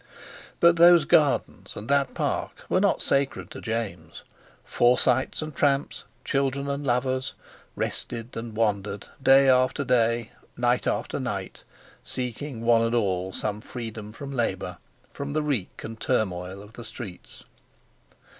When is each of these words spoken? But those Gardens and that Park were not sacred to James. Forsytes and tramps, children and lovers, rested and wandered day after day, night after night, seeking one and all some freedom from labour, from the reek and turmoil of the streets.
But 0.59 0.77
those 0.77 1.05
Gardens 1.05 1.75
and 1.75 1.87
that 1.87 2.15
Park 2.15 2.65
were 2.69 2.79
not 2.79 3.03
sacred 3.03 3.51
to 3.51 3.61
James. 3.61 4.23
Forsytes 4.65 5.43
and 5.43 5.55
tramps, 5.55 6.05
children 6.25 6.67
and 6.67 6.83
lovers, 6.83 7.35
rested 7.75 8.35
and 8.35 8.55
wandered 8.55 9.05
day 9.21 9.47
after 9.47 9.83
day, 9.85 10.31
night 10.57 10.87
after 10.87 11.19
night, 11.19 11.61
seeking 12.03 12.61
one 12.65 12.81
and 12.81 12.95
all 12.95 13.31
some 13.31 13.61
freedom 13.61 14.11
from 14.11 14.31
labour, 14.33 14.79
from 15.13 15.33
the 15.33 15.43
reek 15.43 15.83
and 15.83 15.99
turmoil 15.99 16.63
of 16.63 16.73
the 16.73 16.83
streets. 16.83 17.43